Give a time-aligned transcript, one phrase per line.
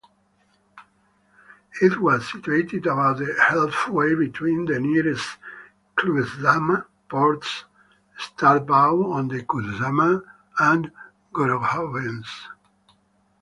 [1.79, 5.37] It was situated about halfway between the nearest
[5.95, 7.65] Klyazma ports:
[8.17, 10.23] Starodub-on-the-Klyazma
[10.57, 10.91] and
[11.31, 12.31] Gorokhovets.